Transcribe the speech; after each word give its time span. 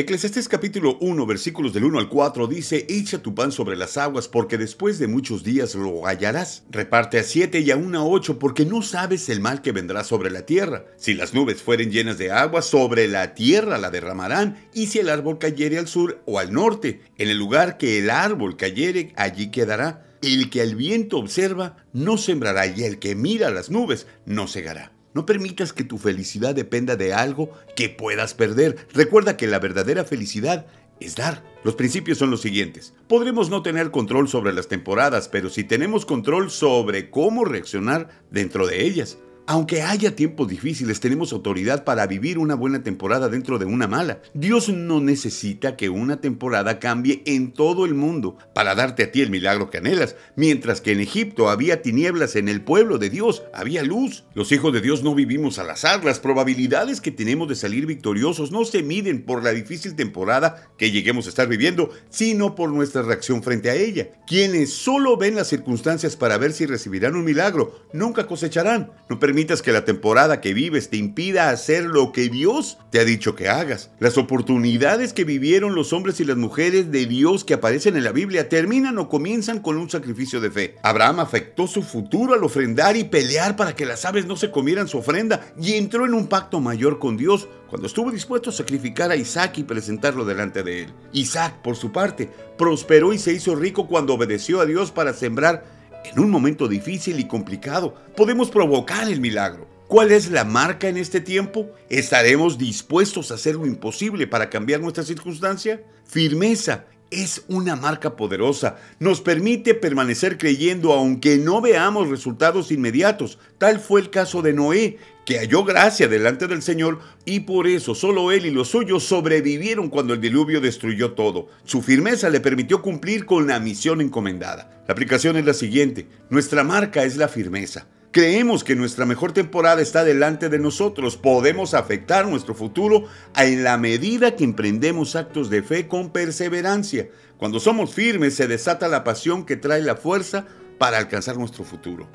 Eclesiastés 0.00 0.48
capítulo 0.48 0.96
1 1.02 1.26
versículos 1.26 1.74
del 1.74 1.84
1 1.84 1.98
al 1.98 2.08
4 2.08 2.46
dice, 2.46 2.86
Echa 2.88 3.18
tu 3.18 3.34
pan 3.34 3.52
sobre 3.52 3.76
las 3.76 3.98
aguas 3.98 4.28
porque 4.28 4.56
después 4.56 4.98
de 4.98 5.08
muchos 5.08 5.44
días 5.44 5.74
lo 5.74 6.06
hallarás. 6.06 6.62
Reparte 6.70 7.18
a 7.18 7.22
siete 7.22 7.60
y 7.60 7.70
aún 7.70 7.94
a 7.94 8.02
ocho 8.02 8.38
porque 8.38 8.64
no 8.64 8.80
sabes 8.80 9.28
el 9.28 9.40
mal 9.40 9.60
que 9.60 9.72
vendrá 9.72 10.02
sobre 10.02 10.30
la 10.30 10.46
tierra. 10.46 10.86
Si 10.96 11.12
las 11.12 11.34
nubes 11.34 11.60
fueren 11.60 11.90
llenas 11.90 12.16
de 12.16 12.30
agua, 12.30 12.62
sobre 12.62 13.08
la 13.08 13.34
tierra 13.34 13.76
la 13.76 13.90
derramarán. 13.90 14.66
Y 14.72 14.86
si 14.86 15.00
el 15.00 15.10
árbol 15.10 15.36
cayere 15.36 15.76
al 15.76 15.86
sur 15.86 16.22
o 16.24 16.38
al 16.38 16.50
norte, 16.50 17.02
en 17.18 17.28
el 17.28 17.36
lugar 17.36 17.76
que 17.76 17.98
el 17.98 18.08
árbol 18.08 18.56
cayere, 18.56 19.12
allí 19.16 19.50
quedará. 19.50 20.16
El 20.22 20.48
que 20.48 20.62
al 20.62 20.76
viento 20.76 21.18
observa, 21.18 21.76
no 21.92 22.16
sembrará 22.16 22.66
y 22.66 22.84
el 22.84 23.00
que 23.00 23.14
mira 23.14 23.50
las 23.50 23.68
nubes, 23.68 24.06
no 24.24 24.48
cegará. 24.48 24.92
No 25.12 25.26
permitas 25.26 25.72
que 25.72 25.84
tu 25.84 25.98
felicidad 25.98 26.54
dependa 26.54 26.96
de 26.96 27.12
algo 27.12 27.50
que 27.74 27.88
puedas 27.88 28.34
perder. 28.34 28.86
Recuerda 28.92 29.36
que 29.36 29.46
la 29.46 29.58
verdadera 29.58 30.04
felicidad 30.04 30.66
es 31.00 31.16
dar. 31.16 31.42
Los 31.64 31.74
principios 31.74 32.18
son 32.18 32.30
los 32.30 32.42
siguientes. 32.42 32.94
Podremos 33.08 33.50
no 33.50 33.62
tener 33.62 33.90
control 33.90 34.28
sobre 34.28 34.52
las 34.52 34.68
temporadas, 34.68 35.28
pero 35.28 35.50
si 35.50 35.64
tenemos 35.64 36.06
control 36.06 36.50
sobre 36.50 37.10
cómo 37.10 37.44
reaccionar 37.44 38.08
dentro 38.30 38.66
de 38.66 38.84
ellas. 38.84 39.18
Aunque 39.46 39.82
haya 39.82 40.14
tiempos 40.14 40.48
difíciles, 40.48 41.00
tenemos 41.00 41.32
autoridad 41.32 41.84
para 41.84 42.06
vivir 42.06 42.38
una 42.38 42.54
buena 42.54 42.82
temporada 42.82 43.28
dentro 43.28 43.58
de 43.58 43.64
una 43.64 43.88
mala. 43.88 44.20
Dios 44.34 44.68
no 44.68 45.00
necesita 45.00 45.76
que 45.76 45.88
una 45.88 46.20
temporada 46.20 46.78
cambie 46.78 47.22
en 47.26 47.52
todo 47.52 47.84
el 47.84 47.94
mundo 47.94 48.38
para 48.54 48.74
darte 48.74 49.04
a 49.04 49.12
ti 49.12 49.20
el 49.22 49.30
milagro 49.30 49.70
que 49.70 49.78
anhelas. 49.78 50.16
Mientras 50.36 50.80
que 50.80 50.92
en 50.92 51.00
Egipto 51.00 51.48
había 51.48 51.82
tinieblas, 51.82 52.36
en 52.36 52.48
el 52.48 52.62
pueblo 52.62 52.98
de 52.98 53.10
Dios 53.10 53.42
había 53.52 53.82
luz. 53.82 54.24
Los 54.34 54.52
hijos 54.52 54.72
de 54.72 54.80
Dios 54.80 55.02
no 55.02 55.14
vivimos 55.14 55.58
al 55.58 55.70
azar. 55.70 56.04
Las 56.04 56.20
probabilidades 56.20 57.00
que 57.00 57.10
tenemos 57.10 57.48
de 57.48 57.56
salir 57.56 57.86
victoriosos 57.86 58.52
no 58.52 58.64
se 58.64 58.82
miden 58.82 59.22
por 59.22 59.42
la 59.42 59.50
difícil 59.50 59.96
temporada 59.96 60.70
que 60.78 60.90
lleguemos 60.90 61.26
a 61.26 61.30
estar 61.30 61.48
viviendo, 61.48 61.90
sino 62.08 62.54
por 62.54 62.70
nuestra 62.70 63.02
reacción 63.02 63.42
frente 63.42 63.70
a 63.70 63.74
ella. 63.74 64.10
Quienes 64.26 64.72
solo 64.72 65.16
ven 65.16 65.34
las 65.34 65.48
circunstancias 65.48 66.16
para 66.16 66.38
ver 66.38 66.52
si 66.52 66.66
recibirán 66.66 67.16
un 67.16 67.24
milagro, 67.24 67.80
nunca 67.92 68.26
cosecharán. 68.26 68.92
Permitas 69.30 69.62
que 69.62 69.70
la 69.70 69.84
temporada 69.84 70.40
que 70.40 70.54
vives 70.54 70.90
te 70.90 70.96
impida 70.96 71.50
hacer 71.50 71.84
lo 71.84 72.10
que 72.10 72.28
Dios 72.28 72.78
te 72.90 72.98
ha 72.98 73.04
dicho 73.04 73.36
que 73.36 73.48
hagas. 73.48 73.92
Las 74.00 74.18
oportunidades 74.18 75.12
que 75.12 75.22
vivieron 75.22 75.76
los 75.76 75.92
hombres 75.92 76.18
y 76.18 76.24
las 76.24 76.36
mujeres 76.36 76.90
de 76.90 77.06
Dios 77.06 77.44
que 77.44 77.54
aparecen 77.54 77.96
en 77.96 78.02
la 78.02 78.10
Biblia 78.10 78.48
terminan 78.48 78.98
o 78.98 79.08
comienzan 79.08 79.60
con 79.60 79.76
un 79.76 79.88
sacrificio 79.88 80.40
de 80.40 80.50
fe. 80.50 80.74
Abraham 80.82 81.20
afectó 81.20 81.68
su 81.68 81.84
futuro 81.84 82.34
al 82.34 82.42
ofrendar 82.42 82.96
y 82.96 83.04
pelear 83.04 83.54
para 83.54 83.76
que 83.76 83.86
las 83.86 84.04
aves 84.04 84.26
no 84.26 84.34
se 84.34 84.50
comieran 84.50 84.88
su 84.88 84.98
ofrenda 84.98 85.46
y 85.56 85.74
entró 85.74 86.06
en 86.06 86.14
un 86.14 86.26
pacto 86.26 86.58
mayor 86.58 86.98
con 86.98 87.16
Dios 87.16 87.46
cuando 87.68 87.86
estuvo 87.86 88.10
dispuesto 88.10 88.50
a 88.50 88.52
sacrificar 88.52 89.12
a 89.12 89.16
Isaac 89.16 89.58
y 89.58 89.62
presentarlo 89.62 90.24
delante 90.24 90.64
de 90.64 90.82
él. 90.82 90.92
Isaac, 91.12 91.62
por 91.62 91.76
su 91.76 91.92
parte, 91.92 92.28
prosperó 92.58 93.12
y 93.12 93.18
se 93.18 93.32
hizo 93.32 93.54
rico 93.54 93.86
cuando 93.86 94.14
obedeció 94.14 94.60
a 94.60 94.66
Dios 94.66 94.90
para 94.90 95.12
sembrar 95.12 95.78
en 96.04 96.18
un 96.18 96.30
momento 96.30 96.68
difícil 96.68 97.18
y 97.20 97.24
complicado, 97.26 97.94
podemos 98.16 98.50
provocar 98.50 99.08
el 99.08 99.20
milagro. 99.20 99.68
¿Cuál 99.88 100.12
es 100.12 100.30
la 100.30 100.44
marca 100.44 100.88
en 100.88 100.96
este 100.96 101.20
tiempo? 101.20 101.70
¿Estaremos 101.88 102.58
dispuestos 102.58 103.30
a 103.30 103.34
hacer 103.34 103.56
lo 103.56 103.66
imposible 103.66 104.26
para 104.26 104.48
cambiar 104.48 104.80
nuestra 104.80 105.02
circunstancia? 105.02 105.82
Firmeza 106.04 106.86
es 107.10 107.44
una 107.48 107.76
marca 107.76 108.16
poderosa. 108.16 108.76
Nos 108.98 109.20
permite 109.20 109.74
permanecer 109.74 110.38
creyendo 110.38 110.92
aunque 110.92 111.38
no 111.38 111.60
veamos 111.60 112.08
resultados 112.08 112.70
inmediatos. 112.70 113.38
Tal 113.58 113.80
fue 113.80 114.00
el 114.00 114.10
caso 114.10 114.42
de 114.42 114.52
Noé, 114.52 114.98
que 115.24 115.38
halló 115.38 115.64
gracia 115.64 116.08
delante 116.08 116.46
del 116.46 116.62
Señor 116.62 117.00
y 117.24 117.40
por 117.40 117.66
eso 117.66 117.94
solo 117.94 118.32
él 118.32 118.46
y 118.46 118.50
los 118.50 118.68
suyos 118.68 119.04
sobrevivieron 119.04 119.88
cuando 119.88 120.14
el 120.14 120.20
diluvio 120.20 120.60
destruyó 120.60 121.12
todo. 121.12 121.48
Su 121.64 121.82
firmeza 121.82 122.30
le 122.30 122.40
permitió 122.40 122.82
cumplir 122.82 123.26
con 123.26 123.46
la 123.46 123.60
misión 123.60 124.00
encomendada. 124.00 124.82
La 124.86 124.92
aplicación 124.92 125.36
es 125.36 125.44
la 125.44 125.54
siguiente. 125.54 126.06
Nuestra 126.30 126.64
marca 126.64 127.04
es 127.04 127.16
la 127.16 127.28
firmeza. 127.28 127.86
Creemos 128.12 128.64
que 128.64 128.74
nuestra 128.74 129.06
mejor 129.06 129.30
temporada 129.30 129.80
está 129.80 130.02
delante 130.02 130.48
de 130.48 130.58
nosotros. 130.58 131.16
Podemos 131.16 131.74
afectar 131.74 132.26
nuestro 132.26 132.56
futuro 132.56 133.04
en 133.36 133.62
la 133.62 133.78
medida 133.78 134.34
que 134.34 134.42
emprendemos 134.42 135.14
actos 135.14 135.48
de 135.48 135.62
fe 135.62 135.86
con 135.86 136.10
perseverancia. 136.10 137.08
Cuando 137.36 137.60
somos 137.60 137.94
firmes 137.94 138.34
se 138.34 138.48
desata 138.48 138.88
la 138.88 139.04
pasión 139.04 139.46
que 139.46 139.56
trae 139.56 139.80
la 139.82 139.94
fuerza 139.94 140.44
para 140.78 140.98
alcanzar 140.98 141.36
nuestro 141.36 141.62
futuro. 141.62 142.08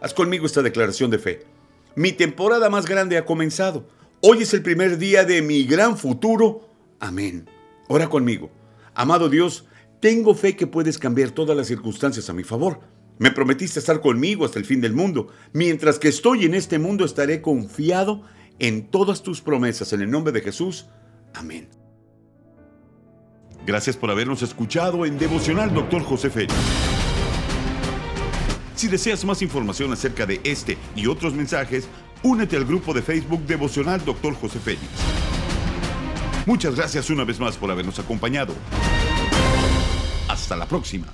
Haz 0.00 0.14
conmigo 0.14 0.46
esta 0.46 0.62
declaración 0.62 1.10
de 1.10 1.18
fe. 1.18 1.44
Mi 1.96 2.12
temporada 2.12 2.70
más 2.70 2.86
grande 2.86 3.18
ha 3.18 3.26
comenzado. 3.26 3.86
Hoy 4.22 4.44
es 4.44 4.54
el 4.54 4.62
primer 4.62 4.96
día 4.96 5.24
de 5.24 5.42
mi 5.42 5.64
gran 5.64 5.98
futuro. 5.98 6.66
Amén. 6.98 7.46
Ora 7.88 8.08
conmigo. 8.08 8.50
Amado 8.94 9.28
Dios, 9.28 9.66
tengo 10.00 10.34
fe 10.34 10.56
que 10.56 10.66
puedes 10.66 10.96
cambiar 10.96 11.30
todas 11.30 11.54
las 11.54 11.66
circunstancias 11.66 12.30
a 12.30 12.32
mi 12.32 12.42
favor. 12.42 12.80
Me 13.18 13.30
prometiste 13.30 13.78
estar 13.78 14.00
conmigo 14.00 14.44
hasta 14.44 14.58
el 14.58 14.64
fin 14.64 14.80
del 14.80 14.94
mundo. 14.94 15.28
Mientras 15.52 15.98
que 15.98 16.08
estoy 16.08 16.44
en 16.44 16.54
este 16.54 16.78
mundo 16.78 17.04
estaré 17.04 17.40
confiado 17.40 18.22
en 18.58 18.90
todas 18.90 19.22
tus 19.22 19.40
promesas. 19.40 19.92
En 19.92 20.02
el 20.02 20.10
nombre 20.10 20.32
de 20.32 20.40
Jesús. 20.40 20.86
Amén. 21.34 21.68
Gracias 23.66 23.96
por 23.96 24.10
habernos 24.10 24.42
escuchado 24.42 25.06
en 25.06 25.18
Devocional 25.18 25.72
Dr. 25.72 26.02
José 26.02 26.30
Félix. 26.30 26.54
Si 28.74 28.88
deseas 28.88 29.24
más 29.24 29.42
información 29.42 29.92
acerca 29.92 30.26
de 30.26 30.40
este 30.42 30.76
y 30.96 31.06
otros 31.06 31.34
mensajes, 31.34 31.86
únete 32.24 32.56
al 32.56 32.64
grupo 32.64 32.92
de 32.92 33.02
Facebook 33.02 33.46
Devocional 33.46 34.04
Dr. 34.04 34.34
José 34.34 34.58
Félix. 34.58 34.82
Muchas 36.46 36.74
gracias 36.74 37.08
una 37.10 37.22
vez 37.22 37.38
más 37.38 37.56
por 37.56 37.70
habernos 37.70 38.00
acompañado. 38.00 38.52
Hasta 40.28 40.56
la 40.56 40.66
próxima. 40.66 41.06